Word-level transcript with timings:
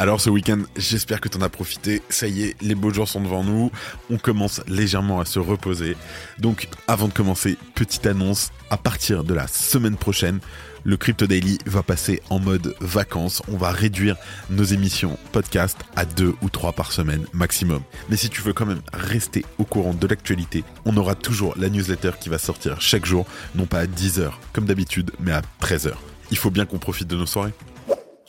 Alors 0.00 0.18
ce 0.18 0.30
week-end, 0.30 0.62
j'espère 0.76 1.20
que 1.20 1.28
tu 1.28 1.36
en 1.36 1.42
as 1.42 1.50
profité. 1.50 2.00
Ça 2.08 2.26
y 2.26 2.44
est, 2.44 2.56
les 2.62 2.74
beaux 2.74 2.88
jours 2.88 3.06
sont 3.06 3.20
devant 3.20 3.44
nous. 3.44 3.70
On 4.08 4.16
commence 4.16 4.62
légèrement 4.66 5.20
à 5.20 5.26
se 5.26 5.38
reposer. 5.38 5.94
Donc 6.38 6.68
avant 6.88 7.06
de 7.06 7.12
commencer, 7.12 7.58
petite 7.74 8.06
annonce. 8.06 8.50
À 8.70 8.78
partir 8.78 9.24
de 9.24 9.34
la 9.34 9.46
semaine 9.46 9.98
prochaine, 9.98 10.38
le 10.84 10.96
Crypto 10.96 11.26
Daily 11.26 11.58
va 11.66 11.82
passer 11.82 12.22
en 12.30 12.38
mode 12.38 12.74
vacances. 12.80 13.42
On 13.52 13.58
va 13.58 13.72
réduire 13.72 14.16
nos 14.48 14.64
émissions 14.64 15.18
podcast 15.32 15.76
à 15.96 16.06
deux 16.06 16.34
ou 16.40 16.48
trois 16.48 16.72
par 16.72 16.92
semaine 16.92 17.26
maximum. 17.34 17.82
Mais 18.08 18.16
si 18.16 18.30
tu 18.30 18.40
veux 18.40 18.54
quand 18.54 18.64
même 18.64 18.80
rester 18.94 19.44
au 19.58 19.64
courant 19.64 19.92
de 19.92 20.06
l'actualité, 20.06 20.64
on 20.86 20.96
aura 20.96 21.14
toujours 21.14 21.52
la 21.58 21.68
newsletter 21.68 22.12
qui 22.18 22.30
va 22.30 22.38
sortir 22.38 22.80
chaque 22.80 23.04
jour, 23.04 23.26
non 23.54 23.66
pas 23.66 23.80
à 23.80 23.86
10h 23.86 24.30
comme 24.54 24.64
d'habitude, 24.64 25.10
mais 25.20 25.32
à 25.32 25.42
13h. 25.60 25.92
Il 26.30 26.38
faut 26.38 26.50
bien 26.50 26.64
qu'on 26.64 26.78
profite 26.78 27.08
de 27.08 27.16
nos 27.16 27.26
soirées. 27.26 27.52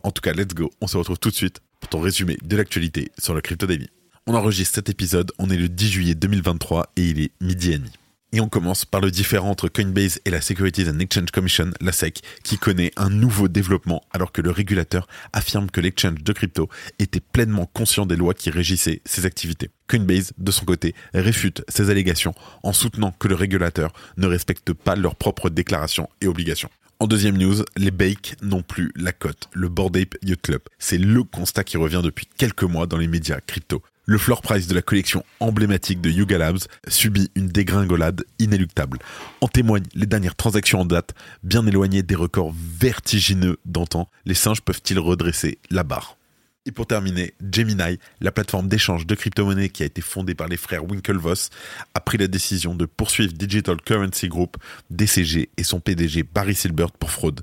En 0.03 0.11
tout 0.11 0.21
cas, 0.21 0.33
let's 0.33 0.53
go. 0.53 0.71
On 0.81 0.87
se 0.87 0.97
retrouve 0.97 1.19
tout 1.19 1.29
de 1.29 1.35
suite 1.35 1.59
pour 1.79 1.89
ton 1.89 1.99
résumé 1.99 2.37
de 2.43 2.55
l'actualité 2.55 3.11
sur 3.19 3.33
le 3.33 3.41
Crypto 3.41 3.67
Daily. 3.67 3.89
On 4.27 4.35
enregistre 4.35 4.75
cet 4.75 4.89
épisode, 4.89 5.31
on 5.39 5.49
est 5.49 5.57
le 5.57 5.67
10 5.67 5.91
juillet 5.91 6.15
2023 6.15 6.91
et 6.95 7.09
il 7.09 7.21
est 7.21 7.31
midi 7.41 7.71
et 7.71 7.77
demi. 7.77 7.91
Et 8.33 8.39
on 8.39 8.47
commence 8.47 8.85
par 8.85 9.01
le 9.01 9.11
différent 9.11 9.49
entre 9.49 9.67
Coinbase 9.67 10.21
et 10.23 10.29
la 10.29 10.39
Securities 10.39 10.89
and 10.89 10.99
Exchange 10.99 11.31
Commission, 11.31 11.71
la 11.81 11.91
SEC, 11.91 12.21
qui 12.43 12.57
connaît 12.57 12.91
un 12.95 13.09
nouveau 13.09 13.49
développement 13.49 14.03
alors 14.13 14.31
que 14.31 14.41
le 14.41 14.51
régulateur 14.51 15.07
affirme 15.33 15.69
que 15.69 15.81
l'exchange 15.81 16.23
de 16.23 16.31
crypto 16.31 16.69
était 16.97 17.19
pleinement 17.19 17.65
conscient 17.65 18.05
des 18.05 18.15
lois 18.15 18.33
qui 18.33 18.49
régissaient 18.49 19.01
ses 19.05 19.25
activités. 19.25 19.69
Coinbase, 19.89 20.31
de 20.37 20.51
son 20.51 20.63
côté, 20.63 20.95
réfute 21.13 21.63
ces 21.67 21.89
allégations 21.89 22.33
en 22.63 22.71
soutenant 22.71 23.11
que 23.11 23.27
le 23.27 23.35
régulateur 23.35 23.91
ne 24.15 24.27
respecte 24.27 24.71
pas 24.71 24.95
leurs 24.95 25.15
propres 25.15 25.49
déclarations 25.49 26.09
et 26.21 26.27
obligations. 26.27 26.69
En 27.01 27.07
deuxième 27.07 27.35
news, 27.35 27.65
les 27.77 27.89
Bakes 27.89 28.35
n'ont 28.43 28.61
plus 28.61 28.91
la 28.95 29.11
cote, 29.11 29.49
le 29.53 29.69
Bored 29.69 29.97
Ape 29.97 30.17
Club. 30.43 30.61
C'est 30.77 30.99
le 30.99 31.23
constat 31.23 31.63
qui 31.63 31.77
revient 31.77 32.01
depuis 32.03 32.27
quelques 32.37 32.61
mois 32.61 32.85
dans 32.85 32.97
les 32.97 33.07
médias 33.07 33.39
crypto. 33.41 33.81
Le 34.05 34.19
floor 34.19 34.43
price 34.43 34.67
de 34.67 34.75
la 34.75 34.83
collection 34.83 35.25
emblématique 35.39 35.99
de 35.99 36.11
Yuga 36.11 36.37
Labs 36.37 36.59
subit 36.87 37.31
une 37.33 37.47
dégringolade 37.47 38.23
inéluctable. 38.37 38.99
En 39.41 39.47
témoignent 39.47 39.87
les 39.95 40.05
dernières 40.05 40.35
transactions 40.35 40.81
en 40.81 40.85
date, 40.85 41.15
bien 41.41 41.65
éloignées 41.65 42.03
des 42.03 42.13
records 42.13 42.53
vertigineux 42.55 43.57
d'antan. 43.65 44.07
Les 44.25 44.35
singes 44.35 44.61
peuvent-ils 44.61 44.99
redresser 44.99 45.57
la 45.71 45.81
barre? 45.81 46.17
Et 46.65 46.71
pour 46.71 46.85
terminer, 46.85 47.33
Gemini, 47.41 47.97
la 48.19 48.31
plateforme 48.31 48.67
d'échange 48.67 49.07
de 49.07 49.15
crypto-monnaies 49.15 49.69
qui 49.69 49.81
a 49.81 49.85
été 49.87 50.01
fondée 50.01 50.35
par 50.35 50.47
les 50.47 50.57
frères 50.57 50.85
Winklevoss, 50.85 51.49
a 51.95 51.99
pris 51.99 52.19
la 52.19 52.27
décision 52.27 52.75
de 52.75 52.85
poursuivre 52.85 53.33
Digital 53.33 53.81
Currency 53.81 54.27
Group, 54.27 54.57
DCG 54.91 55.49
et 55.57 55.63
son 55.63 55.79
PDG 55.79 56.21
Barry 56.23 56.53
Silbert 56.53 56.91
pour 56.91 57.09
fraude. 57.09 57.41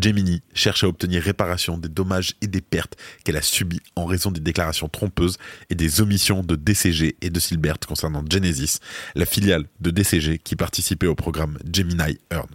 Gemini 0.00 0.42
cherche 0.54 0.84
à 0.84 0.88
obtenir 0.88 1.22
réparation 1.22 1.78
des 1.78 1.88
dommages 1.88 2.34
et 2.42 2.46
des 2.46 2.60
pertes 2.60 2.96
qu'elle 3.24 3.36
a 3.36 3.42
subis 3.42 3.80
en 3.96 4.04
raison 4.04 4.30
des 4.30 4.40
déclarations 4.40 4.88
trompeuses 4.88 5.38
et 5.68 5.74
des 5.74 6.00
omissions 6.00 6.44
de 6.44 6.54
DCG 6.54 7.16
et 7.20 7.30
de 7.30 7.40
Silbert 7.40 7.78
concernant 7.80 8.24
Genesis, 8.30 8.78
la 9.16 9.26
filiale 9.26 9.64
de 9.80 9.90
DCG 9.90 10.38
qui 10.38 10.54
participait 10.54 11.08
au 11.08 11.16
programme 11.16 11.58
Gemini 11.72 12.18
Earn. 12.30 12.48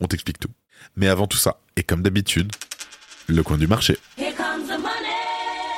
On 0.00 0.06
t'explique 0.08 0.40
tout. 0.40 0.50
Mais 0.96 1.06
avant 1.06 1.28
tout 1.28 1.38
ça, 1.38 1.60
et 1.76 1.84
comme 1.84 2.02
d'habitude, 2.02 2.50
le 3.28 3.42
coin 3.44 3.56
du 3.56 3.68
marché. 3.68 3.96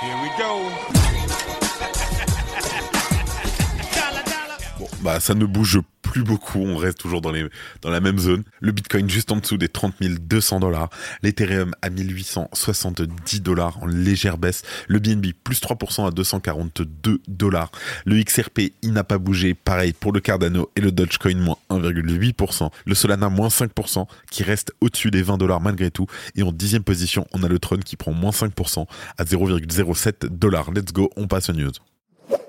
Here 0.02 0.20
we 0.20 0.28
go. 0.36 1.01
Bah 5.02 5.20
ça 5.20 5.34
ne 5.34 5.44
bouge 5.44 5.80
plus 6.02 6.22
beaucoup, 6.22 6.58
on 6.58 6.76
reste 6.76 6.98
toujours 6.98 7.20
dans, 7.20 7.32
les, 7.32 7.46
la 7.84 8.00
même 8.00 8.18
zone. 8.18 8.44
Le 8.60 8.72
Bitcoin 8.72 9.08
juste 9.08 9.32
en 9.32 9.36
dessous 9.36 9.56
des 9.56 9.68
30 9.68 9.94
200 10.00 10.60
dollars, 10.60 10.90
l'Ethereum 11.22 11.72
à 11.80 11.90
1870 11.90 13.40
dollars 13.40 13.82
en 13.82 13.86
légère 13.86 14.38
baisse, 14.38 14.62
le 14.88 14.98
BNB 14.98 15.26
plus 15.42 15.60
3% 15.60 16.06
à 16.06 16.10
242 16.10 17.22
dollars, 17.28 17.70
le 18.04 18.22
XRP 18.22 18.72
il 18.82 18.92
n'a 18.92 19.04
pas 19.04 19.18
bougé, 19.18 19.54
pareil 19.54 19.92
pour 19.92 20.12
le 20.12 20.20
Cardano 20.20 20.70
et 20.76 20.80
le 20.80 20.92
Dogecoin 20.92 21.36
moins 21.36 21.56
1,8%, 21.70 22.70
le 22.84 22.94
Solana 22.94 23.28
moins 23.28 23.48
5% 23.48 24.06
qui 24.30 24.42
reste 24.42 24.72
au-dessus 24.80 25.10
des 25.10 25.22
20 25.22 25.38
dollars 25.38 25.60
malgré 25.60 25.90
tout, 25.90 26.06
et 26.36 26.42
en 26.42 26.52
dixième 26.52 26.84
position 26.84 27.26
on 27.32 27.42
a 27.42 27.48
le 27.48 27.58
Tron 27.58 27.78
qui 27.78 27.96
prend 27.96 28.12
moins 28.12 28.30
5% 28.30 28.86
à 29.18 29.24
0,07 29.24 30.26
dollars. 30.26 30.72
Let's 30.72 30.92
go, 30.92 31.10
on 31.16 31.26
passe 31.26 31.48
aux 31.48 31.54
news. 31.54 31.72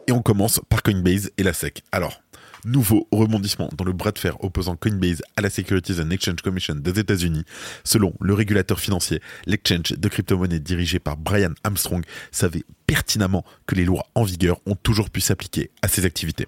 Et 0.08 0.12
on 0.12 0.22
commence 0.22 0.60
par 0.70 0.84
Coinbase 0.84 1.32
et 1.38 1.44
la 1.44 1.54
SEC. 1.54 1.82
Alors, 1.92 2.22
nouveau 2.66 3.08
rebondissement 3.12 3.70
dans 3.78 3.86
le 3.86 3.94
bras 3.94 4.12
de 4.12 4.20
fer 4.20 4.44
opposant 4.44 4.76
Coinbase 4.76 5.22
à 5.36 5.42
la 5.42 5.50
Securities 5.50 6.02
and 6.02 6.10
Exchange 6.10 6.42
Commission 6.42 6.76
des 6.76 7.00
États-Unis. 7.00 7.44
Selon 7.84 8.14
le 8.20 8.34
régulateur 8.34 8.80
financier, 8.80 9.22
l'exchange 9.46 9.94
de 9.94 10.08
crypto-monnaies 10.08 10.60
dirigé 10.60 11.00
par 11.00 11.18
Brian 11.18 11.54
Armstrong 11.64 12.04
savait 12.32 12.64
pertinemment 12.88 13.46
que 13.66 13.76
les 13.76 13.86
lois 13.86 14.06
en 14.16 14.24
vigueur 14.24 14.60
ont 14.66 14.76
toujours 14.76 15.10
pu 15.10 15.22
s'appliquer 15.22 15.72
à 15.82 15.88
ces 15.88 16.06
activités. 16.06 16.48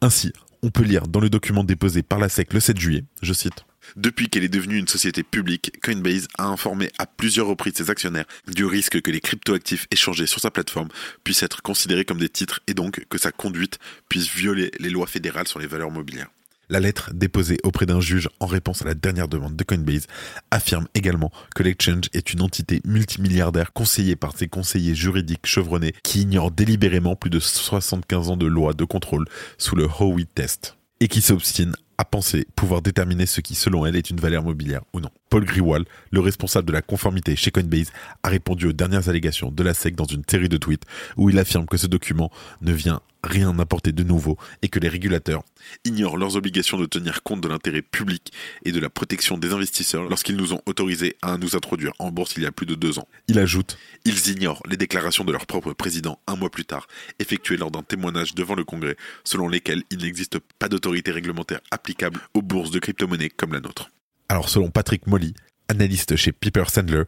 Ainsi, 0.00 0.32
on 0.62 0.70
peut 0.70 0.84
lire 0.84 1.06
dans 1.06 1.20
le 1.20 1.30
document 1.30 1.64
déposé 1.64 2.02
par 2.02 2.18
la 2.18 2.28
SEC 2.28 2.52
le 2.52 2.60
7 2.60 2.78
juillet, 2.78 3.04
je 3.20 3.32
cite, 3.32 3.64
depuis 3.96 4.28
qu'elle 4.28 4.44
est 4.44 4.48
devenue 4.48 4.78
une 4.78 4.88
société 4.88 5.22
publique, 5.22 5.72
Coinbase 5.82 6.28
a 6.38 6.46
informé 6.46 6.90
à 6.98 7.06
plusieurs 7.06 7.46
reprises 7.46 7.74
ses 7.76 7.90
actionnaires 7.90 8.26
du 8.48 8.64
risque 8.64 9.00
que 9.00 9.10
les 9.10 9.20
cryptoactifs 9.20 9.86
échangés 9.90 10.26
sur 10.26 10.40
sa 10.40 10.50
plateforme 10.50 10.88
puissent 11.24 11.42
être 11.42 11.62
considérés 11.62 12.04
comme 12.04 12.18
des 12.18 12.28
titres 12.28 12.60
et 12.66 12.74
donc 12.74 13.04
que 13.08 13.18
sa 13.18 13.32
conduite 13.32 13.78
puisse 14.08 14.28
violer 14.28 14.70
les 14.78 14.90
lois 14.90 15.06
fédérales 15.06 15.48
sur 15.48 15.58
les 15.58 15.66
valeurs 15.66 15.90
mobilières. 15.90 16.28
La 16.72 16.80
lettre 16.80 17.10
déposée 17.12 17.58
auprès 17.64 17.84
d'un 17.84 18.00
juge 18.00 18.30
en 18.40 18.46
réponse 18.46 18.80
à 18.80 18.86
la 18.86 18.94
dernière 18.94 19.28
demande 19.28 19.56
de 19.56 19.64
Coinbase 19.64 20.06
affirme 20.50 20.86
également 20.94 21.30
que 21.54 21.62
l'exchange 21.62 22.04
est 22.14 22.32
une 22.32 22.40
entité 22.40 22.80
multimilliardaire 22.86 23.74
conseillée 23.74 24.16
par 24.16 24.36
ses 24.38 24.48
conseillers 24.48 24.94
juridiques 24.94 25.46
chevronnés 25.46 25.92
qui 26.02 26.22
ignorent 26.22 26.50
délibérément 26.50 27.14
plus 27.14 27.30
de 27.30 27.40
75 27.40 28.30
ans 28.30 28.36
de 28.38 28.46
lois 28.46 28.72
de 28.72 28.84
contrôle 28.84 29.26
sous 29.58 29.76
le 29.76 29.84
Howey 29.84 30.24
Test 30.34 30.78
et 31.00 31.08
qui 31.08 31.20
s'obstine 31.20 31.74
à 31.98 32.04
penser 32.04 32.46
pouvoir 32.56 32.82
déterminer 32.82 33.26
ce 33.26 33.40
qui, 33.40 33.54
selon 33.54 33.86
elle, 33.86 33.96
est 33.96 34.10
une 34.10 34.20
valeur 34.20 34.42
mobilière 34.42 34.82
ou 34.92 35.00
non. 35.00 35.10
Paul 35.30 35.44
Griwal, 35.44 35.84
le 36.10 36.20
responsable 36.20 36.66
de 36.66 36.72
la 36.72 36.82
conformité 36.82 37.36
chez 37.36 37.50
Coinbase, 37.50 37.92
a 38.22 38.28
répondu 38.28 38.66
aux 38.66 38.72
dernières 38.72 39.08
allégations 39.08 39.50
de 39.50 39.62
la 39.62 39.74
SEC 39.74 39.94
dans 39.94 40.04
une 40.04 40.22
série 40.28 40.48
de 40.48 40.56
tweets 40.56 40.84
où 41.16 41.30
il 41.30 41.38
affirme 41.38 41.66
que 41.66 41.76
ce 41.76 41.86
document 41.86 42.30
ne 42.60 42.72
vient 42.72 43.00
rien 43.24 43.56
apporter 43.58 43.92
de 43.92 44.02
nouveau 44.02 44.36
et 44.62 44.68
que 44.68 44.78
les 44.78 44.88
régulateurs 44.88 45.44
ignorent 45.84 46.16
leurs 46.16 46.36
obligations 46.36 46.78
de 46.78 46.86
tenir 46.86 47.22
compte 47.22 47.40
de 47.40 47.48
l'intérêt 47.48 47.82
public 47.82 48.32
et 48.64 48.72
de 48.72 48.80
la 48.80 48.90
protection 48.90 49.38
des 49.38 49.52
investisseurs 49.52 50.08
lorsqu'ils 50.08 50.36
nous 50.36 50.52
ont 50.52 50.60
autorisés 50.66 51.16
à 51.22 51.38
nous 51.38 51.54
introduire 51.54 51.92
en 51.98 52.10
bourse 52.10 52.34
il 52.36 52.42
y 52.42 52.46
a 52.46 52.52
plus 52.52 52.66
de 52.66 52.74
deux 52.74 52.98
ans. 52.98 53.06
Il 53.28 53.38
ajoute 53.38 53.78
Ils 54.04 54.30
ignorent 54.30 54.62
les 54.68 54.76
déclarations 54.76 55.24
de 55.24 55.32
leur 55.32 55.46
propre 55.46 55.72
président 55.72 56.18
un 56.26 56.36
mois 56.36 56.50
plus 56.50 56.64
tard, 56.64 56.88
effectuées 57.20 57.56
lors 57.56 57.70
d'un 57.70 57.82
témoignage 57.82 58.34
devant 58.34 58.54
le 58.54 58.64
Congrès, 58.64 58.96
selon 59.24 59.48
lesquelles 59.48 59.84
il 59.90 59.98
n'existe 59.98 60.38
pas 60.58 60.68
d'autorité 60.68 61.12
réglementaire 61.12 61.60
applicable 61.82 62.20
aux 62.34 62.42
bourses 62.42 62.70
de 62.70 62.78
crypto-monnaies 62.78 63.28
comme 63.28 63.52
la 63.52 63.60
nôtre. 63.60 63.90
Alors 64.28 64.48
selon 64.48 64.70
Patrick 64.70 65.08
Molly, 65.08 65.34
analyste 65.66 66.14
chez 66.14 66.30
Piper 66.30 66.64
Sandler, 66.68 67.02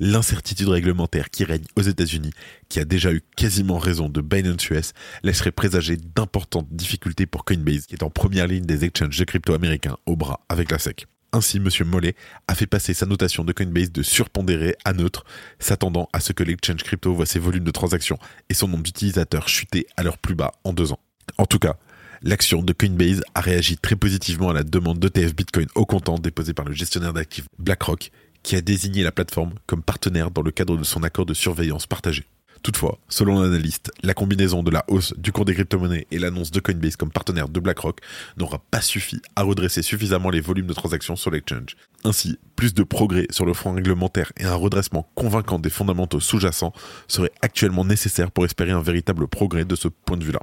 l'incertitude 0.00 0.68
réglementaire 0.68 1.30
qui 1.30 1.44
règne 1.44 1.64
aux 1.76 1.82
États-Unis, 1.82 2.32
qui 2.68 2.78
a 2.78 2.84
déjà 2.84 3.10
eu 3.10 3.22
quasiment 3.36 3.78
raison 3.78 4.10
de 4.10 4.20
Binance 4.20 4.68
US, 4.68 4.92
laisserait 5.22 5.50
présager 5.50 5.96
d'importantes 5.96 6.68
difficultés 6.70 7.24
pour 7.24 7.46
Coinbase, 7.46 7.86
qui 7.86 7.94
est 7.94 8.02
en 8.02 8.10
première 8.10 8.46
ligne 8.46 8.66
des 8.66 8.84
exchanges 8.84 9.16
de 9.16 9.24
crypto 9.24 9.54
américains 9.54 9.96
au 10.04 10.14
bras 10.14 10.40
avec 10.50 10.70
la 10.70 10.78
SEC. 10.78 11.06
Ainsi, 11.32 11.56
M. 11.56 11.68
Mollet 11.86 12.14
a 12.48 12.54
fait 12.54 12.66
passer 12.66 12.92
sa 12.92 13.06
notation 13.06 13.44
de 13.44 13.52
Coinbase 13.52 13.92
de 13.92 14.02
surpondéré 14.02 14.76
à 14.84 14.92
neutre, 14.92 15.24
s'attendant 15.58 16.10
à 16.12 16.20
ce 16.20 16.34
que 16.34 16.42
l'exchange 16.42 16.82
crypto 16.82 17.14
voit 17.14 17.26
ses 17.26 17.38
volumes 17.38 17.64
de 17.64 17.70
transactions 17.70 18.18
et 18.50 18.54
son 18.54 18.68
nombre 18.68 18.82
d'utilisateurs 18.82 19.48
chuter 19.48 19.86
à 19.96 20.02
leur 20.02 20.18
plus 20.18 20.34
bas 20.34 20.52
en 20.64 20.74
deux 20.74 20.92
ans. 20.92 21.00
En 21.38 21.46
tout 21.46 21.58
cas, 21.58 21.78
l'action 22.22 22.62
de 22.62 22.72
Coinbase 22.72 23.22
a 23.34 23.40
réagi 23.40 23.76
très 23.76 23.96
positivement 23.96 24.50
à 24.50 24.52
la 24.52 24.62
demande 24.62 24.98
d'ETF 24.98 25.34
Bitcoin 25.34 25.66
au 25.74 25.86
comptant 25.86 26.18
déposée 26.18 26.54
par 26.54 26.64
le 26.64 26.72
gestionnaire 26.72 27.12
d'actifs 27.12 27.46
BlackRock, 27.58 28.10
qui 28.42 28.56
a 28.56 28.60
désigné 28.60 29.02
la 29.02 29.12
plateforme 29.12 29.54
comme 29.66 29.82
partenaire 29.82 30.30
dans 30.30 30.42
le 30.42 30.50
cadre 30.50 30.76
de 30.76 30.84
son 30.84 31.02
accord 31.02 31.26
de 31.26 31.34
surveillance 31.34 31.86
partagée. 31.86 32.24
Toutefois, 32.62 32.98
selon 33.08 33.40
l'analyste, 33.40 33.92
la 34.02 34.14
combinaison 34.14 34.62
de 34.62 34.70
la 34.70 34.84
hausse 34.88 35.14
du 35.16 35.32
cours 35.32 35.44
des 35.44 35.54
crypto-monnaies 35.54 36.06
et 36.10 36.18
l'annonce 36.18 36.50
de 36.50 36.60
Coinbase 36.60 36.96
comme 36.96 37.10
partenaire 37.10 37.48
de 37.48 37.60
BlackRock 37.60 38.00
n'aura 38.36 38.58
pas 38.70 38.80
suffi 38.80 39.20
à 39.36 39.42
redresser 39.42 39.82
suffisamment 39.82 40.30
les 40.30 40.40
volumes 40.40 40.66
de 40.66 40.72
transactions 40.72 41.14
sur 41.14 41.30
l'exchange. 41.30 41.76
Ainsi, 42.04 42.38
plus 42.56 42.74
de 42.74 42.82
progrès 42.82 43.26
sur 43.30 43.46
le 43.46 43.54
front 43.54 43.72
réglementaire 43.72 44.32
et 44.36 44.44
un 44.44 44.54
redressement 44.54 45.08
convaincant 45.14 45.58
des 45.58 45.70
fondamentaux 45.70 46.20
sous-jacents 46.20 46.72
seraient 47.06 47.32
actuellement 47.42 47.84
nécessaires 47.84 48.30
pour 48.30 48.44
espérer 48.44 48.72
un 48.72 48.82
véritable 48.82 49.28
progrès 49.28 49.64
de 49.64 49.76
ce 49.76 49.88
point 49.88 50.16
de 50.16 50.24
vue-là. 50.24 50.40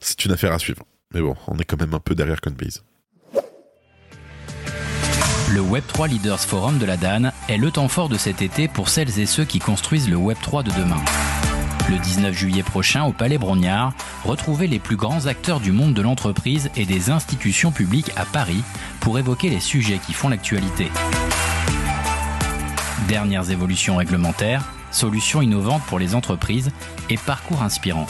C'est 0.00 0.24
une 0.24 0.32
affaire 0.32 0.52
à 0.52 0.58
suivre. 0.58 0.84
Mais 1.14 1.20
bon, 1.20 1.34
on 1.46 1.56
est 1.58 1.64
quand 1.64 1.80
même 1.80 1.94
un 1.94 2.00
peu 2.00 2.14
derrière 2.14 2.40
Coinbase. 2.40 2.84
Le 5.48 5.60
Web3 5.60 6.08
Leaders 6.08 6.40
Forum 6.40 6.78
de 6.78 6.86
la 6.86 6.96
DAN 6.96 7.30
est 7.48 7.56
le 7.56 7.70
temps 7.70 7.88
fort 7.88 8.08
de 8.08 8.16
cet 8.16 8.42
été 8.42 8.66
pour 8.66 8.88
celles 8.88 9.20
et 9.20 9.26
ceux 9.26 9.44
qui 9.44 9.60
construisent 9.60 10.10
le 10.10 10.16
Web3 10.16 10.64
de 10.64 10.72
demain. 10.72 11.02
Le 11.88 11.98
19 11.98 12.36
juillet 12.36 12.64
prochain 12.64 13.04
au 13.04 13.12
Palais 13.12 13.38
Brognard, 13.38 13.92
retrouvez 14.24 14.66
les 14.66 14.80
plus 14.80 14.96
grands 14.96 15.26
acteurs 15.26 15.60
du 15.60 15.70
monde 15.70 15.94
de 15.94 16.02
l'entreprise 16.02 16.68
et 16.74 16.84
des 16.84 17.10
institutions 17.10 17.70
publiques 17.70 18.10
à 18.16 18.24
Paris 18.24 18.64
pour 18.98 19.20
évoquer 19.20 19.48
les 19.48 19.60
sujets 19.60 20.00
qui 20.04 20.12
font 20.12 20.28
l'actualité. 20.28 20.90
Dernières 23.06 23.52
évolutions 23.52 23.96
réglementaires, 23.96 24.64
solutions 24.90 25.42
innovantes 25.42 25.84
pour 25.86 26.00
les 26.00 26.16
entreprises 26.16 26.70
et 27.08 27.16
parcours 27.16 27.62
inspirants. 27.62 28.08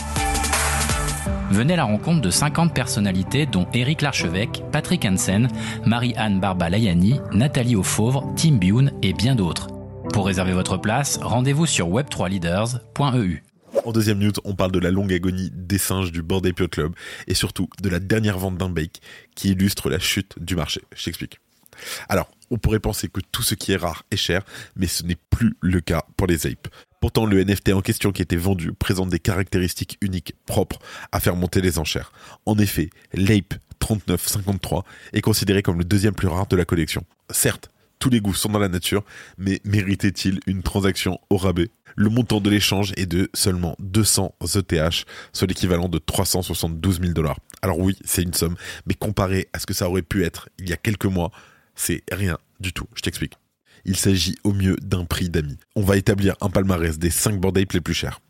Venez 1.50 1.74
à 1.74 1.76
la 1.76 1.84
rencontre 1.84 2.20
de 2.20 2.30
50 2.30 2.74
personnalités 2.74 3.46
dont 3.46 3.66
Éric 3.72 4.02
Larchevêque, 4.02 4.62
Patrick 4.72 5.04
Hansen, 5.04 5.48
Marie-Anne 5.84 6.40
Barba-Layani, 6.40 7.20
Nathalie 7.32 7.76
Auffauvre, 7.76 8.32
Tim 8.36 8.56
Bune 8.56 8.92
et 9.02 9.12
bien 9.12 9.34
d'autres. 9.34 9.68
Pour 10.12 10.26
réserver 10.26 10.52
votre 10.52 10.76
place, 10.76 11.18
rendez-vous 11.22 11.66
sur 11.66 11.88
web3leaders.eu. 11.88 13.42
En 13.84 13.92
deuxième 13.92 14.18
news, 14.18 14.32
on 14.44 14.54
parle 14.54 14.72
de 14.72 14.78
la 14.78 14.90
longue 14.90 15.12
agonie 15.12 15.50
des 15.52 15.78
singes 15.78 16.10
du 16.10 16.22
Board 16.22 16.46
Ape 16.46 16.68
Club 16.70 16.92
et 17.26 17.34
surtout 17.34 17.68
de 17.82 17.88
la 17.88 18.00
dernière 18.00 18.38
vente 18.38 18.56
d'un 18.56 18.68
bake 18.70 19.00
qui 19.34 19.50
illustre 19.50 19.90
la 19.90 19.98
chute 19.98 20.34
du 20.40 20.56
marché. 20.56 20.82
Je 20.94 21.04
t'explique. 21.04 21.38
Alors, 22.08 22.30
on 22.50 22.58
pourrait 22.58 22.80
penser 22.80 23.08
que 23.08 23.20
tout 23.32 23.42
ce 23.42 23.54
qui 23.54 23.72
est 23.72 23.76
rare 23.76 24.04
est 24.10 24.16
cher, 24.16 24.42
mais 24.76 24.86
ce 24.86 25.02
n'est 25.02 25.18
plus 25.30 25.56
le 25.60 25.80
cas 25.80 26.04
pour 26.16 26.26
les 26.26 26.46
apes. 26.46 26.68
Pourtant, 27.00 27.26
le 27.26 27.42
NFT 27.42 27.72
en 27.72 27.82
question 27.82 28.12
qui 28.12 28.22
était 28.22 28.36
vendu 28.36 28.72
présente 28.72 29.10
des 29.10 29.18
caractéristiques 29.18 29.98
uniques 30.00 30.34
propres 30.46 30.78
à 31.12 31.20
faire 31.20 31.36
monter 31.36 31.60
les 31.60 31.78
enchères. 31.78 32.12
En 32.46 32.58
effet, 32.58 32.90
l'Ape 33.12 33.54
3953 33.78 34.84
est 35.12 35.20
considéré 35.20 35.62
comme 35.62 35.78
le 35.78 35.84
deuxième 35.84 36.14
plus 36.14 36.28
rare 36.28 36.46
de 36.46 36.56
la 36.56 36.64
collection. 36.64 37.04
Certes, 37.30 37.70
tous 37.98 38.10
les 38.10 38.20
goûts 38.20 38.34
sont 38.34 38.50
dans 38.50 38.58
la 38.58 38.68
nature, 38.68 39.04
mais 39.38 39.60
méritait-il 39.64 40.40
une 40.46 40.62
transaction 40.62 41.18
au 41.30 41.36
rabais? 41.36 41.70
Le 41.96 42.10
montant 42.10 42.40
de 42.40 42.50
l'échange 42.50 42.92
est 42.96 43.06
de 43.06 43.30
seulement 43.32 43.74
200 43.78 44.34
ETH, 44.42 45.06
soit 45.32 45.46
l'équivalent 45.46 45.88
de 45.88 45.98
372 45.98 47.00
000 47.00 47.12
dollars. 47.12 47.38
Alors 47.62 47.78
oui, 47.78 47.96
c'est 48.04 48.22
une 48.22 48.34
somme, 48.34 48.56
mais 48.86 48.94
comparé 48.94 49.48
à 49.52 49.58
ce 49.58 49.66
que 49.66 49.74
ça 49.74 49.88
aurait 49.88 50.02
pu 50.02 50.24
être 50.24 50.48
il 50.58 50.68
y 50.68 50.72
a 50.74 50.76
quelques 50.76 51.06
mois, 51.06 51.30
c'est 51.76 52.02
rien 52.10 52.38
du 52.60 52.72
tout. 52.72 52.86
Je 52.94 53.02
t'explique. 53.02 53.34
Il 53.84 53.96
s'agit 53.96 54.34
au 54.42 54.52
mieux 54.52 54.76
d'un 54.82 55.04
prix 55.04 55.28
d'amis. 55.28 55.58
On 55.76 55.82
va 55.82 55.96
établir 55.96 56.34
un 56.40 56.50
palmarès 56.50 56.98
des 56.98 57.10
5 57.10 57.38
board 57.38 57.56
apes 57.58 57.72
les 57.72 57.80
plus 57.80 57.94
chers. 57.94 58.20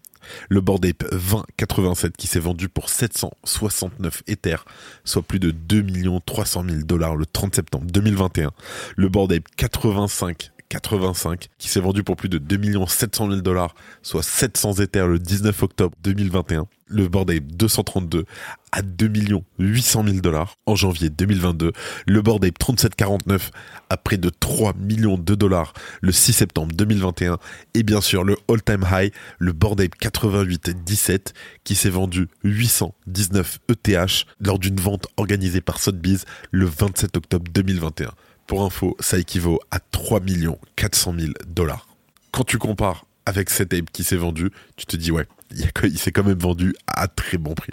Le 0.48 0.60
Board 0.60 0.84
Ape 0.84 1.04
2087 1.10 2.16
qui 2.16 2.26
s'est 2.26 2.40
vendu 2.40 2.68
pour 2.68 2.88
769 2.88 4.22
Ethers, 4.26 4.64
soit 5.04 5.22
plus 5.22 5.38
de 5.38 5.50
2 5.50 5.86
300 6.24 6.64
000 6.68 6.82
dollars 6.82 7.16
le 7.16 7.26
30 7.26 7.54
septembre 7.54 7.86
2021. 7.86 8.50
Le 8.96 9.08
Board 9.08 9.32
Ape 9.32 9.48
85 9.56 10.50
85 10.68 11.48
qui 11.58 11.68
s'est 11.68 11.80
vendu 11.80 12.02
pour 12.02 12.16
plus 12.16 12.28
de 12.28 12.38
2 12.38 12.86
700 12.86 13.28
000 13.28 13.40
dollars, 13.40 13.74
soit 14.02 14.22
700 14.22 14.80
Ethers 14.80 15.08
le 15.08 15.18
19 15.18 15.62
octobre 15.62 15.96
2021. 16.02 16.66
Le 16.88 17.06
Ape 17.06 17.46
232 17.52 18.24
à 18.70 18.82
2 18.82 19.10
800 19.58 20.04
000 20.04 20.20
dollars 20.20 20.56
en 20.66 20.76
janvier 20.76 21.10
2022. 21.10 21.72
Le 22.06 22.22
Board 22.22 22.44
Ape 22.44 22.58
3749 22.58 23.50
à 23.90 23.96
près 23.96 24.18
de 24.18 24.28
3 24.28 24.74
millions 24.74 25.18
de 25.18 25.34
dollars 25.34 25.72
le 26.00 26.12
6 26.12 26.32
septembre 26.32 26.74
2021. 26.74 27.38
Et 27.74 27.82
bien 27.82 28.00
sûr 28.00 28.22
le 28.22 28.36
all-time 28.48 28.84
high, 28.90 29.12
le 29.38 29.52
Board 29.52 29.80
Ape 29.80 29.94
8817 30.00 31.34
qui 31.64 31.74
s'est 31.74 31.90
vendu 31.90 32.28
819 32.44 33.58
ETH 33.68 34.26
lors 34.40 34.58
d'une 34.58 34.76
vente 34.76 35.06
organisée 35.16 35.60
par 35.60 35.80
Sotheby's 35.80 36.24
le 36.50 36.66
27 36.66 37.16
octobre 37.16 37.50
2021. 37.52 38.10
Pour 38.46 38.64
info, 38.64 38.96
ça 39.00 39.18
équivaut 39.18 39.60
à 39.72 39.80
3 39.80 40.20
400 40.76 41.14
000 41.18 41.32
dollars. 41.48 41.88
Quand 42.30 42.44
tu 42.44 42.58
compares 42.58 43.06
avec 43.24 43.50
cette 43.50 43.74
ape 43.74 43.90
qui 43.92 44.04
s'est 44.04 44.16
vendu, 44.16 44.50
tu 44.76 44.86
te 44.86 44.96
dis 44.96 45.10
ouais, 45.10 45.26
il 45.50 45.98
s'est 45.98 46.12
quand 46.12 46.24
même 46.24 46.38
vendu 46.38 46.74
à 46.86 47.08
très 47.08 47.38
bon 47.38 47.54
prix. 47.54 47.72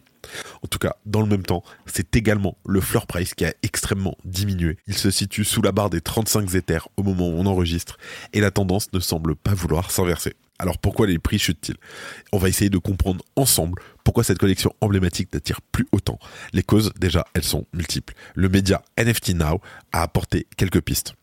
En 0.64 0.68
tout 0.68 0.80
cas, 0.80 0.96
dans 1.06 1.22
le 1.22 1.28
même 1.28 1.44
temps, 1.44 1.64
c'est 1.86 2.16
également 2.16 2.58
le 2.66 2.82
floor 2.82 3.08
price 3.08 3.34
qui 3.34 3.46
a 3.46 3.54
extrêmement 3.62 4.18
diminué. 4.24 4.78
Il 4.88 4.98
se 4.98 5.12
situe 5.12 5.44
sous 5.44 5.62
la 5.62 5.72
barre 5.72 5.90
des 5.90 6.02
35 6.02 6.54
Ethers 6.56 6.88
au 6.98 7.04
moment 7.04 7.30
où 7.30 7.34
on 7.34 7.46
enregistre 7.46 7.98
et 8.32 8.40
la 8.40 8.52
tendance 8.52 8.92
ne 8.94 9.00
semble 9.00 9.36
pas 9.36 9.54
vouloir 9.54 9.92
s'inverser. 9.92 10.34
Alors 10.60 10.78
pourquoi 10.78 11.08
les 11.08 11.20
prix 11.20 11.40
chutent-ils? 11.40 11.76
On 12.32 12.38
va 12.38 12.48
essayer 12.48 12.70
de 12.70 12.78
comprendre 12.78 13.24
ensemble 13.36 13.82
pourquoi 14.04 14.24
cette 14.24 14.38
collection 14.38 14.74
emblématique 14.82 15.34
n'attire 15.34 15.62
plus 15.62 15.88
autant. 15.92 16.20
Les 16.54 16.64
causes, 16.64 16.94
déjà, 16.98 17.26
elles 17.34 17.44
sont 17.44 17.66
multiples. 17.74 18.14
Le 18.36 18.50
média 18.50 18.82
NFT 18.98 19.30
Now 19.30 19.62
a 19.92 20.04
apporté 20.04 20.48
quelques 20.56 20.82
pistes. 20.82 21.16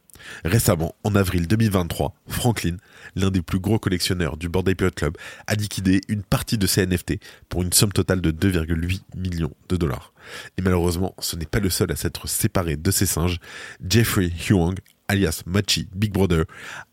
Récemment, 0.45 0.95
en 1.05 1.15
avril 1.15 1.47
2023, 1.47 2.15
Franklin, 2.29 2.77
l'un 3.17 3.31
des 3.31 3.43
plus 3.43 3.61
gros 3.61 3.79
collectionneurs 3.79 4.37
du 4.37 4.49
Bored 4.49 4.69
Ape 4.69 4.95
Club, 4.95 5.17
a 5.47 5.55
liquidé 5.55 6.01
une 6.09 6.23
partie 6.23 6.59
de 6.59 6.67
ses 6.67 6.87
NFT 6.87 7.15
pour 7.49 7.63
une 7.63 7.73
somme 7.73 7.93
totale 7.93 8.21
de 8.21 8.31
2,8 8.31 9.03
millions 9.17 9.53
de 9.69 9.77
dollars. 9.77 10.13
Et 10.59 10.63
malheureusement, 10.63 11.15
ce 11.19 11.37
n'est 11.37 11.47
pas 11.47 11.61
le 11.61 11.71
seul 11.71 11.91
à 11.93 11.97
s'être 11.97 12.29
séparé 12.29 12.77
de 12.77 12.91
ses 12.91 13.07
singes. 13.07 13.39
Jeffrey 13.87 14.31
Huang, 14.49 14.75
alias 15.09 15.43
Machi 15.47 15.89
Big 15.95 16.13
Brother, 16.13 16.45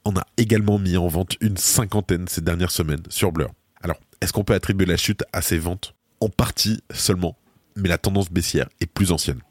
en 0.03 0.15
a 0.15 0.25
également 0.38 0.79
mis 0.79 0.97
en 0.97 1.07
vente 1.07 1.35
une 1.41 1.57
cinquantaine 1.57 2.27
ces 2.27 2.41
dernières 2.41 2.71
semaines 2.71 3.03
sur 3.09 3.31
Blur. 3.31 3.51
Alors, 3.81 4.00
est-ce 4.21 4.33
qu'on 4.33 4.44
peut 4.44 4.56
attribuer 4.56 4.85
la 4.85 4.97
chute 4.97 5.24
à 5.33 5.41
ces 5.41 5.59
ventes? 5.59 5.94
En 6.19 6.29
partie 6.29 6.81
seulement, 6.91 7.38
mais 7.75 7.89
la 7.89 8.00
tendance 8.00 8.31
baissière 8.31 8.68
est 8.81 8.88
plus 8.88 9.12
ancienne. 9.12 9.41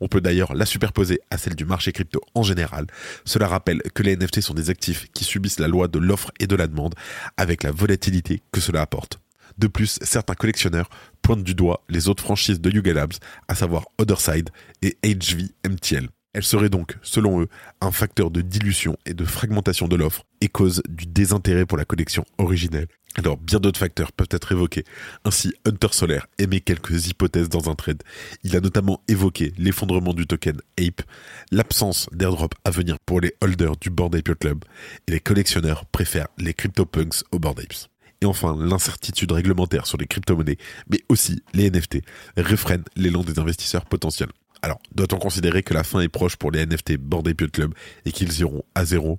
On 0.00 0.08
peut 0.08 0.20
d'ailleurs 0.20 0.54
la 0.54 0.66
superposer 0.66 1.20
à 1.30 1.38
celle 1.38 1.54
du 1.54 1.64
marché 1.64 1.92
crypto 1.92 2.20
en 2.34 2.42
général. 2.42 2.86
Cela 3.24 3.48
rappelle 3.48 3.82
que 3.94 4.02
les 4.02 4.16
NFT 4.16 4.40
sont 4.40 4.54
des 4.54 4.70
actifs 4.70 5.06
qui 5.12 5.24
subissent 5.24 5.60
la 5.60 5.68
loi 5.68 5.88
de 5.88 5.98
l'offre 5.98 6.30
et 6.40 6.46
de 6.46 6.56
la 6.56 6.66
demande 6.66 6.94
avec 7.36 7.62
la 7.62 7.70
volatilité 7.70 8.42
que 8.52 8.60
cela 8.60 8.82
apporte. 8.82 9.20
De 9.56 9.66
plus, 9.66 9.98
certains 10.02 10.34
collectionneurs 10.34 10.88
pointent 11.22 11.42
du 11.42 11.54
doigt 11.54 11.82
les 11.88 12.08
autres 12.08 12.22
franchises 12.22 12.60
de 12.60 12.70
Yuga 12.70 12.92
Labs, 12.92 13.14
à 13.48 13.54
savoir 13.54 13.86
Otherside 13.98 14.50
et 14.82 14.96
HVMTL. 15.02 16.08
Elle 16.38 16.44
serait 16.44 16.68
donc, 16.68 16.96
selon 17.02 17.40
eux, 17.40 17.48
un 17.80 17.90
facteur 17.90 18.30
de 18.30 18.42
dilution 18.42 18.96
et 19.06 19.12
de 19.12 19.24
fragmentation 19.24 19.88
de 19.88 19.96
l'offre 19.96 20.22
et 20.40 20.46
cause 20.46 20.84
du 20.88 21.04
désintérêt 21.04 21.66
pour 21.66 21.76
la 21.76 21.84
collection 21.84 22.24
originelle. 22.38 22.86
Alors, 23.16 23.38
bien 23.38 23.58
d'autres 23.58 23.80
facteurs 23.80 24.12
peuvent 24.12 24.28
être 24.30 24.52
évoqués. 24.52 24.84
Ainsi, 25.24 25.52
Hunter 25.66 25.88
Solaire 25.90 26.28
émet 26.38 26.60
quelques 26.60 27.08
hypothèses 27.08 27.48
dans 27.48 27.68
un 27.68 27.74
trade. 27.74 28.04
Il 28.44 28.54
a 28.54 28.60
notamment 28.60 29.02
évoqué 29.08 29.52
l'effondrement 29.58 30.14
du 30.14 30.28
token 30.28 30.60
Ape, 30.78 31.02
l'absence 31.50 32.08
d'airdrop 32.12 32.54
à 32.64 32.70
venir 32.70 32.98
pour 33.04 33.20
les 33.20 33.34
holders 33.40 33.76
du 33.76 33.90
Board 33.90 34.14
Ape 34.14 34.38
Club, 34.38 34.64
et 35.08 35.10
les 35.10 35.20
collectionneurs 35.20 35.86
préfèrent 35.86 36.28
les 36.38 36.54
CryptoPunks 36.54 37.24
aux 37.32 37.40
Board 37.40 37.58
Apes. 37.58 37.88
Et 38.20 38.26
enfin, 38.26 38.56
l'incertitude 38.56 39.32
réglementaire 39.32 39.88
sur 39.88 39.98
les 39.98 40.06
crypto-monnaies, 40.06 40.58
mais 40.88 41.00
aussi 41.08 41.42
les 41.52 41.68
NFT, 41.68 41.98
refrènent 42.36 42.84
l'élan 42.94 43.24
des 43.24 43.40
investisseurs 43.40 43.86
potentiels. 43.86 44.30
Alors, 44.62 44.80
doit-on 44.94 45.18
considérer 45.18 45.62
que 45.62 45.74
la 45.74 45.84
fin 45.84 46.00
est 46.00 46.08
proche 46.08 46.36
pour 46.36 46.50
les 46.50 46.66
NFT 46.66 46.96
Bored 46.96 47.28
Ape 47.28 47.50
Club 47.50 47.74
et 48.04 48.12
qu'ils 48.12 48.40
iront 48.40 48.62
à 48.74 48.84
zéro? 48.84 49.18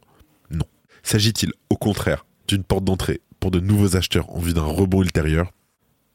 Non. 0.52 0.66
S'agit-il 1.04 1.54
au 1.70 1.78
contraire 1.78 2.26
d'une 2.48 2.64
porte 2.64 2.84
d'entrée 2.84 3.22
pour 3.40 3.52
de 3.52 3.60
nouveaux 3.60 3.96
acheteurs 3.96 4.30
en 4.36 4.40
vue 4.40 4.54
d'un 4.54 4.64
rebond 4.64 5.02
ultérieur? 5.02 5.52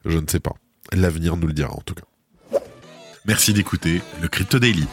Je 0.04 0.18
ne 0.18 0.26
sais 0.28 0.40
pas. 0.40 0.52
L'avenir 0.92 1.36
nous 1.36 1.46
le 1.46 1.54
dira 1.54 1.72
en 1.72 1.80
tout 1.80 1.94
cas. 1.94 2.04
Merci 3.26 3.54
d'écouter 3.54 4.02
le 4.20 4.28
Crypto 4.28 4.58
Daily. 4.58 4.86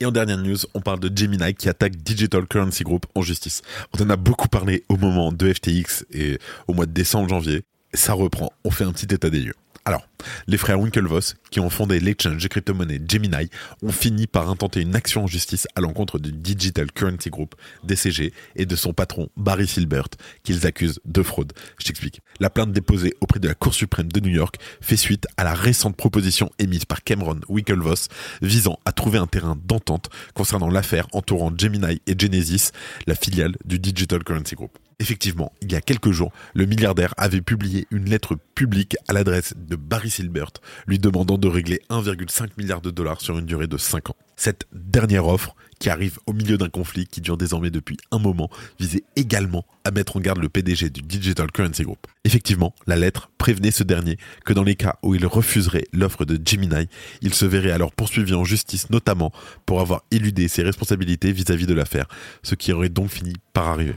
Et 0.00 0.06
en 0.06 0.12
dernière 0.12 0.38
news, 0.38 0.56
on 0.74 0.80
parle 0.80 1.00
de 1.00 1.14
Gemini 1.14 1.54
qui 1.54 1.68
attaque 1.68 1.96
Digital 1.96 2.46
Currency 2.46 2.84
Group 2.84 3.06
en 3.14 3.22
justice. 3.22 3.62
On 3.92 4.02
en 4.02 4.10
a 4.10 4.16
beaucoup 4.16 4.48
parlé 4.48 4.84
au 4.88 4.96
moment 4.96 5.32
de 5.32 5.52
FTX 5.52 6.04
et 6.10 6.38
au 6.68 6.74
mois 6.74 6.86
de 6.86 6.92
décembre, 6.92 7.28
janvier. 7.28 7.62
Ça 7.94 8.12
reprend. 8.12 8.50
On 8.64 8.70
fait 8.70 8.84
un 8.84 8.92
petit 8.92 9.14
état 9.14 9.30
des 9.30 9.40
lieux. 9.40 9.54
Alors, 9.86 10.02
les 10.48 10.56
frères 10.56 10.80
Winklevoss, 10.80 11.36
qui 11.52 11.60
ont 11.60 11.70
fondé 11.70 12.00
l'exchange 12.00 12.42
de 12.42 12.48
crypto-monnaie 12.48 13.00
Gemini, 13.08 13.48
ont 13.84 13.92
fini 13.92 14.26
par 14.26 14.50
intenter 14.50 14.80
une 14.80 14.96
action 14.96 15.22
en 15.22 15.26
justice 15.28 15.68
à 15.76 15.80
l'encontre 15.80 16.18
du 16.18 16.32
Digital 16.32 16.90
Currency 16.90 17.30
Group, 17.30 17.54
DCG, 17.84 18.32
et 18.56 18.66
de 18.66 18.74
son 18.74 18.92
patron 18.92 19.28
Barry 19.36 19.68
Silbert, 19.68 20.08
qu'ils 20.42 20.66
accusent 20.66 20.98
de 21.04 21.22
fraude. 21.22 21.52
Je 21.78 21.84
t'explique. 21.84 22.20
La 22.40 22.50
plainte 22.50 22.72
déposée 22.72 23.14
auprès 23.20 23.38
de 23.38 23.46
la 23.46 23.54
Cour 23.54 23.74
suprême 23.74 24.10
de 24.10 24.18
New 24.18 24.34
York 24.34 24.56
fait 24.80 24.96
suite 24.96 25.28
à 25.36 25.44
la 25.44 25.54
récente 25.54 25.94
proposition 25.94 26.50
émise 26.58 26.84
par 26.84 27.04
Cameron 27.04 27.38
Winklevoss 27.48 28.08
visant 28.42 28.80
à 28.86 28.90
trouver 28.90 29.18
un 29.18 29.28
terrain 29.28 29.56
d'entente 29.66 30.10
concernant 30.34 30.68
l'affaire 30.68 31.06
entourant 31.12 31.52
Gemini 31.56 32.00
et 32.08 32.18
Genesis, 32.18 32.72
la 33.06 33.14
filiale 33.14 33.54
du 33.64 33.78
Digital 33.78 34.24
Currency 34.24 34.56
Group. 34.56 34.76
Effectivement, 34.98 35.52
il 35.60 35.70
y 35.70 35.74
a 35.74 35.82
quelques 35.82 36.10
jours, 36.10 36.32
le 36.54 36.64
milliardaire 36.64 37.12
avait 37.18 37.42
publié 37.42 37.86
une 37.90 38.08
lettre 38.08 38.38
publique 38.54 38.96
à 39.08 39.12
l'adresse 39.12 39.52
de 39.54 39.76
Barry 39.76 40.08
Silbert, 40.08 40.52
lui 40.86 40.98
demandant 40.98 41.36
de 41.36 41.48
régler 41.48 41.82
1,5 41.90 42.48
milliard 42.56 42.80
de 42.80 42.90
dollars 42.90 43.20
sur 43.20 43.36
une 43.38 43.44
durée 43.44 43.66
de 43.66 43.76
5 43.76 44.08
ans. 44.08 44.16
Cette 44.36 44.66
dernière 44.72 45.26
offre, 45.26 45.54
qui 45.78 45.90
arrive 45.90 46.18
au 46.26 46.32
milieu 46.32 46.58
d'un 46.58 46.68
conflit 46.68 47.06
qui 47.06 47.20
dure 47.20 47.36
désormais 47.36 47.70
depuis 47.70 47.96
un 48.10 48.18
moment, 48.18 48.50
visait 48.78 49.04
également 49.14 49.64
à 49.84 49.90
mettre 49.90 50.16
en 50.16 50.20
garde 50.20 50.38
le 50.38 50.48
PDG 50.48 50.90
du 50.90 51.02
Digital 51.02 51.50
Currency 51.52 51.82
Group. 51.82 52.06
Effectivement, 52.24 52.74
la 52.86 52.96
lettre 52.96 53.30
prévenait 53.38 53.70
ce 53.70 53.84
dernier 53.84 54.18
que 54.44 54.52
dans 54.52 54.64
les 54.64 54.74
cas 54.74 54.96
où 55.02 55.14
il 55.14 55.26
refuserait 55.26 55.86
l'offre 55.92 56.24
de 56.24 56.40
Gemini, 56.44 56.88
il 57.22 57.34
se 57.34 57.44
verrait 57.44 57.70
alors 57.70 57.92
poursuivi 57.92 58.34
en 58.34 58.44
justice 58.44 58.90
notamment 58.90 59.32
pour 59.64 59.80
avoir 59.80 60.02
éludé 60.10 60.48
ses 60.48 60.62
responsabilités 60.62 61.32
vis-à-vis 61.32 61.66
de 61.66 61.74
l'affaire, 61.74 62.06
ce 62.42 62.54
qui 62.54 62.72
aurait 62.72 62.88
donc 62.88 63.10
fini 63.10 63.34
par 63.52 63.68
arriver. 63.68 63.94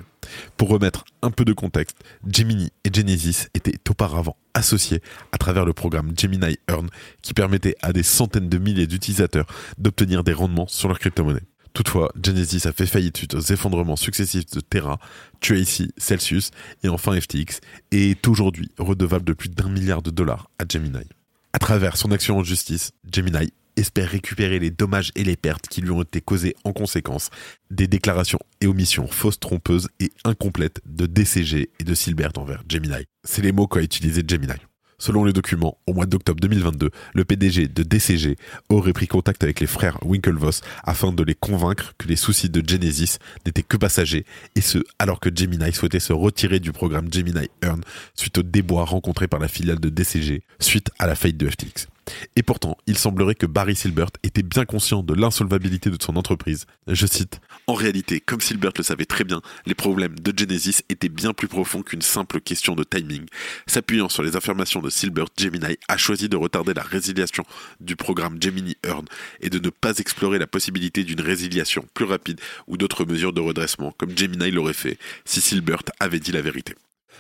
Pour 0.58 0.70
remettre 0.70 1.06
un 1.22 1.32
peu 1.32 1.46
de 1.46 1.54
contexte, 1.54 1.98
Gemini 2.28 2.70
et 2.84 2.94
Genesis 2.94 3.48
étaient 3.54 3.80
auparavant 3.90 4.36
associés 4.54 5.02
à 5.32 5.38
travers 5.38 5.66
le 5.66 5.74
programme 5.74 6.12
Gemini 6.18 6.58
Earn 6.68 6.90
qui 7.22 7.34
permettait 7.34 7.76
à 7.82 7.94
des 7.94 8.04
centaines 8.04 8.50
de 8.50 8.58
milliers 8.58 8.88
d'utilisateurs 8.88 9.48
d'obtenir 9.78 10.24
des 10.24 10.34
rendements 10.34 10.68
sur 10.68 10.88
leur 10.88 11.00
crypto-monnaie. 11.00 11.44
Toutefois, 11.74 12.12
Genesis 12.22 12.68
a 12.68 12.72
fait 12.72 12.86
faillite 12.86 13.18
suite 13.18 13.36
aux 13.36 13.40
effondrements 13.40 13.96
successifs 13.96 14.50
de 14.52 14.60
Terra, 14.60 15.00
Tracy, 15.40 15.92
Celsius 15.98 16.52
et 16.84 16.90
enfin 16.90 17.20
FTX 17.20 17.60
et 17.92 18.12
est 18.12 18.28
aujourd'hui 18.28 18.72
redevable 18.78 19.26
de 19.26 19.34
plus 19.34 19.50
d'un 19.50 19.70
milliard 19.70 20.02
de 20.02 20.12
dollars 20.12 20.50
à 20.60 20.64
Gemini. 20.68 21.06
À 21.54 21.60
travers 21.60 21.98
son 21.98 22.12
action 22.12 22.38
en 22.38 22.44
justice, 22.44 22.92
Gemini 23.12 23.52
espère 23.76 24.10
récupérer 24.10 24.60
les 24.60 24.72
dommages 24.72 25.12
et 25.16 25.24
les 25.24 25.38
pertes 25.38 25.68
qui 25.68 25.82
lui 25.82 25.92
ont 25.92 26.02
été 26.02 26.22
causées 26.22 26.56
en 26.64 26.74
conséquence 26.74 27.30
des 27.72 27.88
déclarations 27.88 28.40
et 28.62 28.68
omissions 28.68 29.08
fausses, 29.08 29.40
trompeuses 29.40 29.88
et 30.00 30.12
incomplètes 30.26 30.82
de 30.86 31.06
DCG 31.06 31.70
et 31.80 31.84
de 31.84 31.94
Silbert 31.94 32.34
envers 32.38 32.64
Gemini. 32.70 33.06
C'est 33.24 33.42
les 33.42 33.52
mots 33.52 33.68
qu'a 33.68 33.82
utilisé 33.82 34.22
Gemini. 34.28 34.54
Selon 35.00 35.24
les 35.24 35.32
documents, 35.32 35.78
au 35.88 35.94
mois 35.94 36.06
d'octobre 36.06 36.42
2022, 36.42 36.92
le 37.14 37.26
PDG 37.26 37.70
de 37.70 37.84
DCG 37.84 38.36
aurait 38.68 38.92
pris 38.92 39.08
contact 39.08 39.44
avec 39.44 39.62
les 39.62 39.68
frères 39.68 39.98
Winklevoss 40.06 40.62
afin 40.84 41.14
de 41.14 41.24
les 41.24 41.36
convaincre 41.36 41.94
que 41.98 42.08
les 42.08 42.18
soucis 42.18 42.50
de 42.50 42.62
Genesis 42.68 43.18
n'étaient 43.46 43.64
que 43.64 43.78
passagers, 43.78 44.26
et 44.56 44.62
ce, 44.62 44.80
alors 45.00 45.22
que 45.22 45.30
Gemini 45.34 45.72
souhaitait 45.72 46.02
se 46.02 46.12
retirer 46.12 46.60
du 46.60 46.74
programme 46.74 47.12
Gemini 47.12 47.48
Earn 47.64 47.82
suite 48.14 48.38
aux 48.40 48.44
déboires 48.44 48.90
rencontrés 48.90 49.30
par 49.30 49.40
la 49.40 49.48
filiale 49.48 49.80
de 49.80 49.90
DCG 49.90 50.44
suite 50.60 50.92
à 51.00 51.08
la 51.08 51.16
faillite 51.16 51.38
de 51.38 51.50
FTX. 51.50 51.88
Et 52.36 52.44
pourtant, 52.44 52.78
il 52.88 52.98
semblerait 52.98 53.36
que 53.36 53.46
Barry 53.46 53.76
Silbert 53.76 54.12
était 54.24 54.44
bien 54.44 54.66
conscient 54.66 55.04
de 55.04 55.14
l'insolvabilité 55.14 55.90
de 55.90 55.98
son 56.02 56.16
entreprise. 56.16 56.66
Je 56.88 57.06
cite 57.06 57.40
En 57.68 57.74
réalité, 57.74 58.20
comme 58.20 58.42
Silbert 58.42 58.72
le 58.78 58.84
savait 58.84 59.06
très 59.06 59.24
bien, 59.24 59.42
les 59.66 59.76
problèmes 59.76 60.18
de 60.20 60.34
Genesis 60.38 60.84
étaient 60.90 61.10
bien 61.10 61.34
plus 61.34 61.48
profonds 61.48 61.82
qu'une 61.82 62.02
simple 62.02 62.42
question 62.42 62.76
de 62.76 62.84
timing. 62.84 63.26
S'appuyant 63.68 64.10
sur 64.10 64.24
les 64.24 64.36
affirmations 64.36 64.82
de 64.82 64.90
Silbert, 64.90 65.28
Gemini 65.38 65.78
a 65.88 65.98
choisi 65.98 66.30
de 66.30 66.38
retarder 66.38 66.74
la 66.74 66.84
résiliation 66.84 67.44
du 67.80 67.96
programme 67.96 68.42
Gemini 68.42 68.76
Earn 68.84 69.06
et 69.42 69.50
de 69.50 69.60
ne 69.60 69.70
pas 69.70 69.98
explorer 69.98 70.40
la 70.40 70.48
possibilité 70.48 71.04
d'une 71.04 71.22
résiliation 71.22 71.86
plus 71.94 72.06
rapide 72.06 72.40
ou 72.68 72.78
d'autres 72.78 73.06
mesures 73.06 73.34
de 73.34 73.42
redressement, 73.42 73.94
comme 73.98 74.18
Gemini 74.18 74.52
l'aurait 74.52 74.74
fait 74.74 74.98
si 75.26 75.42
Silbert 75.42 75.84
avait 76.00 76.20
dit 76.20 76.32
la 76.32 76.42
vérité. 76.42 76.76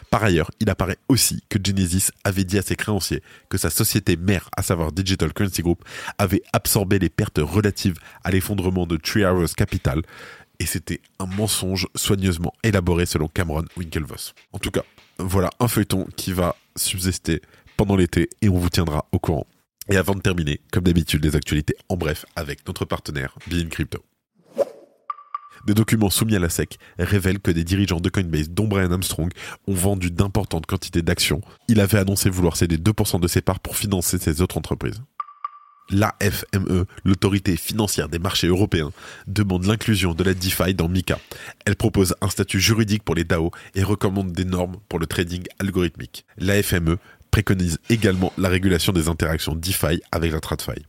Par 0.10 0.24
ailleurs, 0.24 0.51
il 0.60 0.70
apparaît 0.70 0.98
aussi 1.08 1.44
que 1.50 1.60
Genesis 1.63 2.12
avait 2.24 2.44
dit 2.44 2.58
à 2.58 2.62
ses 2.62 2.75
créanciers 2.75 3.22
que 3.50 3.58
sa 3.58 3.70
société 3.70 4.18
mère, 4.18 4.50
à 4.56 4.63
savoir 4.63 4.91
Digital 4.91 5.34
Currency 5.34 5.62
Group, 5.62 5.84
avait 6.18 6.44
absorbé 6.53 7.00
les 7.00 7.10
pertes 7.10 7.39
relatives 7.39 7.98
à 8.24 8.32
l'effondrement 8.32 8.86
de 8.86 8.98
Three 8.98 9.25
Hours 9.25 9.53
Capital, 9.56 10.01
et 10.60 10.65
c'était 10.65 11.01
un 11.20 11.25
mensonge 11.25 11.88
soigneusement 11.96 12.53
élaboré 12.63 13.06
selon 13.06 13.27
Cameron 13.27 13.65
Winklevoss. 13.77 14.34
En 14.51 14.60
tout 14.60 14.72
cas, 14.72 14.84
voilà 15.18 15.50
un 15.60 15.68
feuilleton 15.68 16.06
qui 16.15 16.34
va 16.34 16.56
subsister 16.75 17.41
pendant 17.77 17.96
l'été 17.96 18.29
et 18.41 18.50
on 18.50 18.58
vous 18.58 18.70
tiendra 18.70 19.08
au 19.12 19.20
courant. 19.20 19.48
Et 19.89 19.98
avant 19.98 20.13
de 20.13 20.22
terminer, 20.22 20.60
comme 20.72 20.84
d'habitude, 20.84 21.24
les 21.24 21.36
actualités 21.36 21.75
en 21.88 21.96
bref 21.96 22.25
avec 22.36 22.68
notre 22.68 22.86
partenaire 22.86 23.38
Bean 23.48 23.70
Crypto. 23.70 24.03
Des 25.66 25.74
documents 25.74 26.10
soumis 26.10 26.36
à 26.36 26.39
la 26.39 26.50
SEC 26.50 26.78
révèlent 26.98 27.39
que 27.39 27.51
des 27.51 27.63
dirigeants 27.63 28.00
de 28.00 28.10
Coinbase, 28.10 28.50
dont 28.50 28.68
Brian 28.68 28.92
Armstrong, 28.92 29.32
ont 29.68 29.74
vendu 29.74 30.12
d'importantes 30.12 30.66
quantités 30.66 31.01
d'actions. 31.01 31.42
Il 31.68 31.80
avait 31.80 32.00
annoncé 32.00 32.30
vouloir 32.30 32.58
céder 32.58 32.78
2% 32.78 33.20
de 33.20 33.28
ses 33.28 33.42
parts 33.42 33.60
pour 33.60 33.75
financer 33.75 34.18
ses 34.18 34.42
autres 34.42 34.58
entreprises. 34.58 35.01
L'AFME, 35.92 36.86
l'autorité 37.04 37.58
financière 37.58 38.10
des 38.10 38.20
marchés 38.20 38.48
européens, 38.48 38.92
demande 39.28 39.66
l'inclusion 39.66 40.13
de 40.13 40.24
la 40.24 40.36
DeFi 40.36 40.75
dans 40.75 40.88
MiCA. 40.88 41.20
Elle 41.66 41.75
propose 41.75 42.16
un 42.22 42.30
statut 42.30 42.60
juridique 42.60 43.04
pour 43.04 43.16
les 43.16 43.24
DAO 43.24 43.51
et 43.74 43.84
recommande 43.84 44.32
des 44.32 44.46
normes 44.46 44.78
pour 44.88 45.00
le 45.00 45.08
trading 45.08 45.44
algorithmique. 45.58 46.25
L'AFME 46.38 46.98
préconise 47.32 47.80
également 47.89 48.34
la 48.38 48.50
régulation 48.50 48.94
des 48.94 49.08
interactions 49.08 49.56
DeFi 49.56 50.01
avec 50.12 50.32
la 50.32 50.39
TradFi 50.39 50.86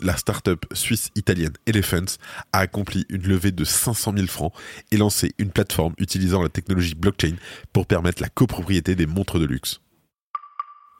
la 0.00 0.16
start-up 0.16 0.64
suisse-italienne 0.72 1.52
Elephants 1.66 2.18
a 2.52 2.58
accompli 2.58 3.06
une 3.08 3.26
levée 3.26 3.52
de 3.52 3.64
500 3.64 4.14
000 4.16 4.26
francs 4.26 4.52
et 4.90 4.96
lancé 4.96 5.34
une 5.38 5.50
plateforme 5.50 5.94
utilisant 5.98 6.42
la 6.42 6.48
technologie 6.48 6.94
blockchain 6.94 7.36
pour 7.72 7.86
permettre 7.86 8.22
la 8.22 8.28
copropriété 8.28 8.94
des 8.94 9.06
montres 9.06 9.38
de 9.38 9.46
luxe. 9.46 9.80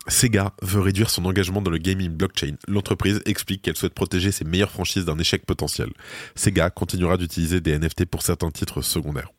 Sega 0.07 0.53
veut 0.61 0.81
réduire 0.81 1.09
son 1.09 1.25
engagement 1.25 1.63
dans 1.63 1.71
le 1.71 1.79
gaming 1.79 2.11
blockchain. 2.11 2.57
L'entreprise 2.69 3.23
explique 3.25 3.63
qu'elle 3.63 3.77
souhaite 3.77 3.95
protéger 3.95 4.33
ses 4.33 4.45
meilleures 4.45 4.71
franchises 4.71 5.07
d'un 5.07 5.19
échec 5.19 5.47
potentiel. 5.47 5.91
Sega 6.35 6.69
continuera 6.69 7.17
d'utiliser 7.17 7.61
des 7.61 7.79
NFT 7.79 8.05
pour 8.05 8.23
certains 8.23 8.51
titres 8.51 8.83
secondaires. 8.83 9.33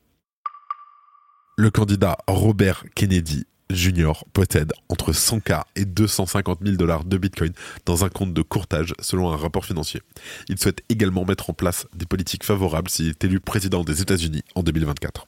Le 1.58 1.70
candidat 1.70 2.18
Robert 2.28 2.84
Kennedy 2.96 3.46
Junior 3.70 4.26
possède 4.34 4.74
entre 4.90 5.12
100K 5.12 5.64
et 5.76 5.86
250 5.86 6.60
000 6.64 6.76
dollars 6.76 7.04
de 7.04 7.18
Bitcoin 7.18 7.52
dans 7.86 8.06
un 8.06 8.10
compte 8.10 8.34
de 8.34 8.42
courtage 8.42 8.94
selon 9.00 9.32
un 9.32 9.38
rapport 9.38 9.66
financier. 9.66 10.02
Il 10.50 10.60
souhaite 10.60 10.84
également 10.90 11.26
mettre 11.26 11.50
en 11.50 11.54
place 11.54 11.88
des 11.96 12.06
politiques 12.06 12.44
favorables 12.44 12.90
s'il 12.90 13.10
est 13.10 13.24
élu 13.24 13.40
président 13.40 13.84
des 13.84 14.02
États-Unis 14.02 14.44
en 14.56 14.64
2024. 14.64 15.28